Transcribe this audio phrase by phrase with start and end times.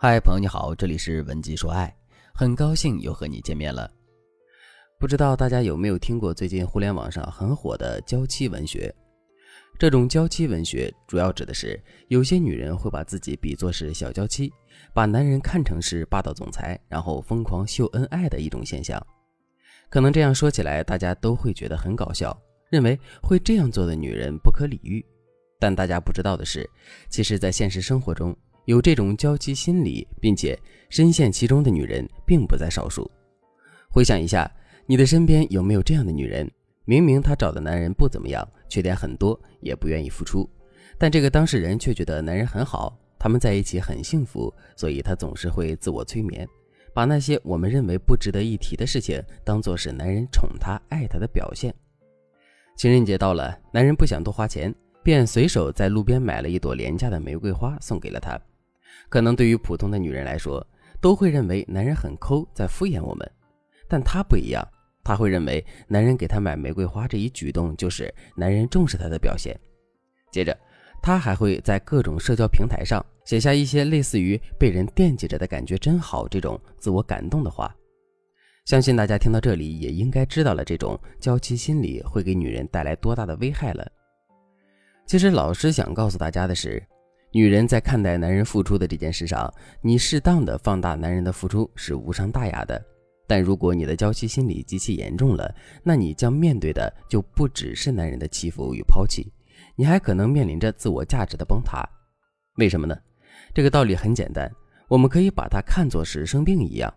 [0.00, 1.92] 嗨，朋友你好，这里是文姬说爱，
[2.32, 3.90] 很高兴又和你见面了。
[4.96, 8.94] 不知道大家有没有听过最近互联网上很火的娇妻文学？
[9.76, 14.52] 这种娇妻文学主要指的是有些女人会把自己比作是小娇妻，
[14.94, 19.04] 把男人看成是霸道总裁，然后疯狂秀恩爱的一种现象。
[19.90, 22.40] 可能这样说起来，大家都会觉得很搞笑，
[22.70, 25.04] 认为会这样做的女人不可理喻。
[25.58, 26.70] 但大家不知道的是，
[27.08, 28.36] 其实，在现实生活中，
[28.68, 30.54] 有这种娇妻心理，并且
[30.90, 33.10] 深陷其中的女人并不在少数。
[33.88, 34.50] 回想一下，
[34.84, 36.46] 你的身边有没有这样的女人？
[36.84, 40.46] 明明她找的男人不怎么样，缺点很多，也不愿意付出，
[40.98, 46.46] 但这个当事人却觉得男人很好，他们在一起很幸福，所以她总是会自我催眠，
[46.92, 51.74] 把那些我们认为不值得一提的事情，当做是男人宠她、爱她的表现。
[52.76, 58.38] 情人节到了，男人不想多花钱，便随手在路边买了一朵廉价的玫瑰花送给了她。
[59.08, 60.66] 可能对于普通的女人来说，
[61.00, 63.30] 都会认为男人很抠，在敷衍我们。
[63.88, 64.66] 但她不一样，
[65.02, 69.58] 她会认为男人给她买玫瑰花这一举动就是男人重视她的表现。
[70.30, 70.56] 接着，
[71.00, 77.74] 她还会在各种社交平台上写下一些类似于“被人惦记着的感觉真好”这种自我感动的话。
[78.66, 83.90] 相信大家听到这里也应该知道了，这种娇妻心理会给女人带来多大的危害了。
[85.06, 86.82] 其实，老师想告诉大家的是。
[87.30, 92.82] 女人在看待男人付出的这件事上，你适当的放大男人的付出是无伤大雅的。
[93.26, 99.30] 但如果你的娇妻心理极其严重了，那你将面对的就不只是男人的欺负与抛弃，
[99.76, 101.86] 你还可能面临着自我价值的崩塌。
[102.56, 102.96] 为什么呢？
[103.52, 104.50] 这个道理很简单，
[104.88, 106.92] 我们可以把它看作是生病一样。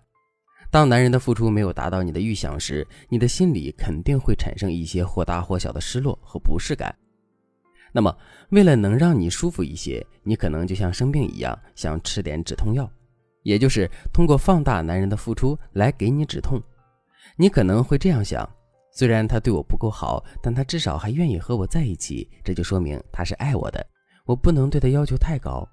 [0.69, 6.95] 当男人的付出没有达到你的预想时，你的心里肯定会产生一些或大或小的失落和不适感。
[7.91, 8.15] 那么，
[8.49, 12.89] 为了能让你舒服一些，你可能就像生病一样，想吃点止痛药，
[13.43, 16.61] 也就是通过放大男人的付出来给你止痛。
[17.37, 18.49] 你可能会这样想：
[18.93, 23.85] 虽然他对我不够好，但他至少还愿意和我在一起，这就说明他是爱我的。
[24.25, 25.67] 我不能对他要求太高。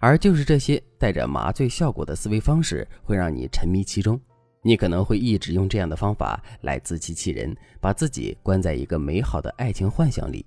[0.00, 4.20] 而就是这些带着麻醉效果的思维方式，会让你沉迷其中。
[4.62, 10.44] 你可能会一直用这样的方法来自欺欺人，把自己关在一个美好的爱情幻想里。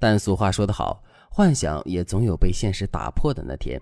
[0.00, 1.00] 但俗话说得好，
[1.30, 3.80] 幻想也总有被现实打破的那天。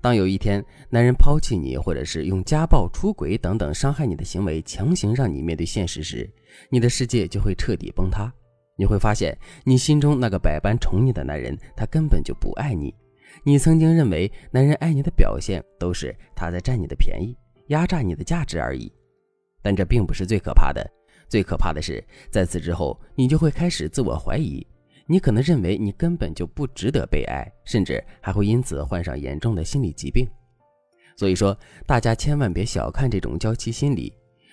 [0.00, 6.26] 当有一天男人抛弃你，或者是用家暴、出轨等等伤害你的行为强行让你面对现实时，
[6.70, 8.32] 你的世界就会彻底崩塌。
[8.78, 12.94] 你会发现，你心中那个百般宠你的男人，他根本就不爱你。
[13.44, 18.90] 你曾经认为男人爱你的表现，都是他在占你的便宜，压榨你的价值而已。
[19.62, 20.82] 但这并不是最可怕的，
[21.28, 24.66] 最可怕的是，在此之后，你就会开始自我怀疑。
[25.10, 30.24] 你可能认为你根本就不值得被爱，甚至还会因此患上严重的心理疾病。
[31.16, 34.12] 所以说，大家千万别小看这种娇妻心理。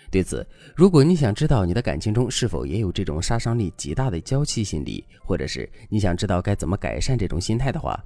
[0.10, 0.44] 对此，
[0.76, 8.04] 如果你想知道你的感情中是否也有这种杀伤力极大的娇妻心理，或者是你想知道该怎么改善这种心态的话，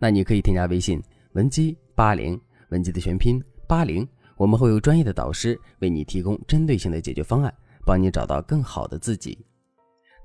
[0.00, 1.00] 那你可以添加微信
[1.34, 2.36] 文姬八零，
[2.70, 4.04] 文姬的全拼八零，
[4.36, 7.54] 我们会有专业的导师为你提供针对性的解决方案，
[7.86, 9.38] 帮你找到更好的自己。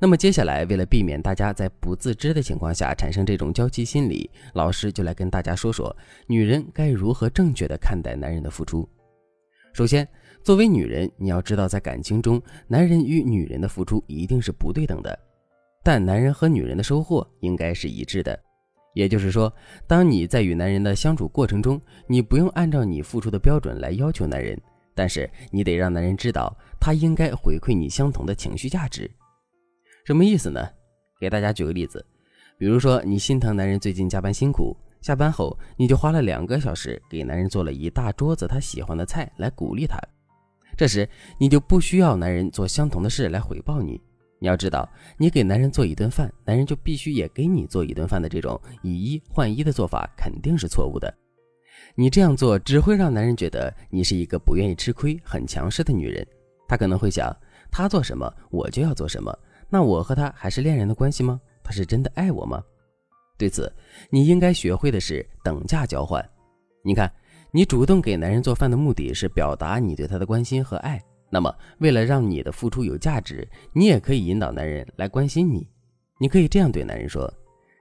[0.04, 5.96] 那么接下来，为了避免大家在不自知的情况下产生这种娇妻心理，老师就来跟大家说说，
[6.28, 8.86] 女人该如何正确的看待男人的付出。
[9.72, 10.06] 首先，
[10.44, 15.18] 作为女人，你要知道，在感情中，男人与女人的付出一定是不对等的，
[15.82, 18.38] 但男人和女人的收获应该是一致的。
[18.94, 19.50] 也就是说，
[19.88, 24.62] 当你在与男人的相处过程中，你不用按照你付出的标准来要求男人，
[24.94, 29.10] 但是你得让男人知道，他应该回馈你相同的情绪价值。
[30.06, 30.68] 什么意思呢？
[31.18, 32.06] 给大家举个例子，
[32.58, 39.98] 比如说你心疼男人最近加班辛苦，下班后你就花了两个小时给男人做了一大桌子他喜欢的菜来鼓励他。
[40.76, 44.02] 这时你就不需要男人做相同的事来回报你。
[44.40, 51.14] 你要知道，你给男人做一顿饭，男人就必须也给你做一顿饭的这种以一换一的做法肯定是错误的。
[51.96, 56.28] 你这样做只会让男人觉得你是一个不愿意吃亏、很强势的女人。
[56.68, 57.34] 他可能会想，
[57.72, 59.34] 他做什么我就要做什么。
[59.74, 61.42] 那我和他还是恋人的关系吗？
[61.64, 62.64] 他是真的爱我吗？
[63.40, 63.74] 对此，
[64.12, 66.24] 你应该学会的是等价交换。
[66.84, 67.12] 你看，
[67.50, 71.04] 你主动给男人做饭的目的是表达你对他的关心和爱。
[71.28, 75.68] 那么，为了让你的付出有价值，你也可以引导男人来关心你。
[76.20, 77.28] 你可以这样对男人说：“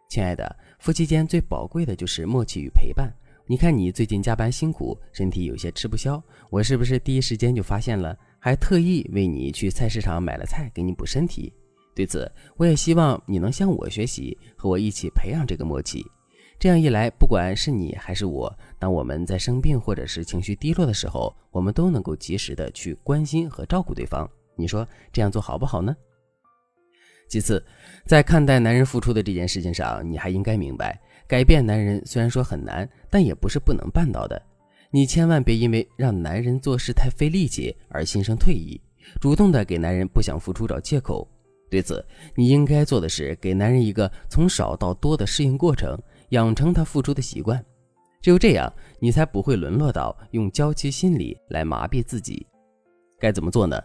[0.08, 3.12] 亲爱的，夫妻间最宝贵的就是默契与陪伴。
[3.46, 11.52] 你看你最近加班辛苦，身体有些吃不消，我是不是第一时间就发现了，还特意为你去菜市场买了菜给你补身体？”
[11.94, 16.04] 对此，我也希望你能向我学习，和我一起培养这个默契。
[16.58, 24.28] 这样一来，不管是你还是我，当我们在生病或者是情绪低落的时候，我们都能够及时的去关心和照顾对方。
[24.56, 25.94] 你说这样做好不好呢？
[27.28, 27.64] 其次，
[28.06, 34.40] 在看待男人付出的这件事情上，你还应该明白，改变男人虽然说很难，但也不是不能办到的。
[34.90, 38.80] 你千万别因为让男人做事太费力气而心生退意，
[39.20, 41.26] 主动的给男人不想付出找借口。
[41.72, 42.04] 对此，
[42.34, 45.98] 你应该做的是给男人一个从少到多的适应过程。
[46.28, 47.64] 养成他付出的习惯，
[48.20, 48.70] 只有这样，
[49.00, 52.46] 你才不会沦落到用娇妻心理来麻痹自己。
[53.18, 53.82] 该怎么做呢？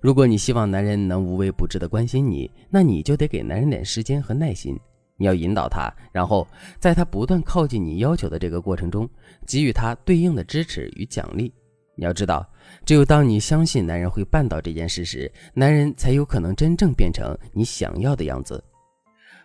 [0.00, 4.76] 如果你希望男人能无微不至的关心你，那你就得给男人点时间和耐心。
[5.16, 6.44] 你要引导他，然后
[6.80, 9.08] 在他不断靠近你要求的这个过程中，
[9.46, 11.52] 给予他对应的支持与奖励。
[11.98, 12.48] 你要知道，
[12.86, 18.62] 只有当你相信男人会办到这件事时，男人才有可能真正变成你想要的样子。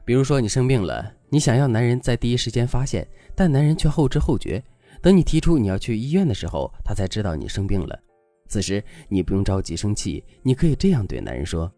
[0.06, 1.12] 比如说，你生病了。
[1.30, 4.64] 你想要男人在第一时间发现，但男人却后知后觉。
[5.02, 8.00] 等你提出你要去医院的时候，他才知道你生病了。
[8.48, 11.74] 此时你不用着急生气，你可以这样对男人说：“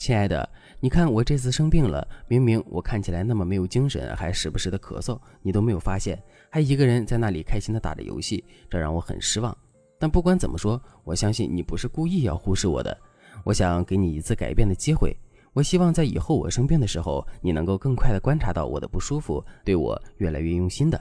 [0.00, 0.48] 亲爱的，
[0.80, 9.54] 你看我这次生病了，明明我看起来那么没有精神，还时不时的咳嗽，你都没有发现，还一个人在那里开心的打着游戏，这让我很失望。
[9.98, 12.96] 但不管怎么说，我相信你不是故意要忽视我的。
[13.44, 15.16] 我想给你一次改变的机会。”
[15.56, 21.00] 我希望在以后我生病的时候，你能够更快的观察到我的不舒服，对我越来越用心的。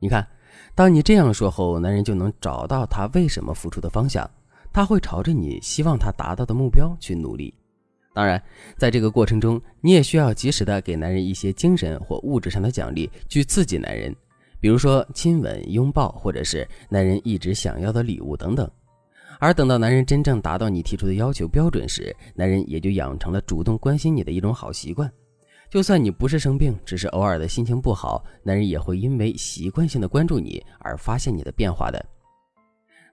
[0.00, 0.26] 你看，
[0.74, 4.28] 当你这样说后，男人就能找到他为什么付出的方向，
[4.72, 7.54] 他会朝着你希望他达到的目标去努力。
[8.12, 8.42] 当然，
[8.76, 14.12] 在这个过程中，你也需要及时的给男人一些精神或物质上的奖励，去刺激男人，
[14.60, 18.70] 比如说亲吻、拥抱，或者是男人一直想要的礼物等等。
[19.38, 25.10] 而等到男人真正达到你提出的要求标准时，男人也就养成了主动关心你的一种好习惯。
[25.68, 32.02] 就算你不是生病，只是偶尔的心情不好，男人也会因为习惯性的关注你而发现你的变化的。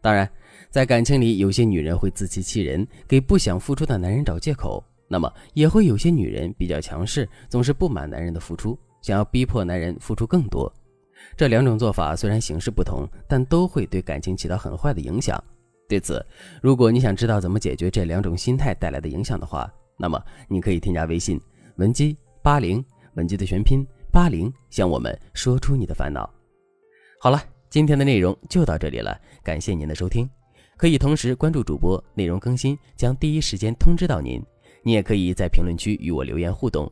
[0.01, 0.29] 当然，
[0.69, 10.71] 在感情里，有些女人会自欺欺人，给不想付出的男人找借口；那么，也会有些女人比较强势，总是不满男人的付出，想要逼迫男人付出更多。
[11.35, 15.41] 这两种做法虽然形式不同，但都会对感情起到很坏的影响。
[15.87, 16.25] 对此，
[16.61, 21.39] 如果你想知道怎么解决这两种心态带来的影响的话，那么你可以添加微信
[21.75, 22.83] 文姬八零，
[23.15, 26.29] 文姬的全拼八零，向我们说出你的烦恼。
[27.19, 30.29] 好了，今天的内容就到这里了，感谢您的收听。
[30.77, 34.43] 可以同时关注主播，内容更新将第一时间通知到您。
[34.83, 36.91] 你也可以在评论区与我留言互动，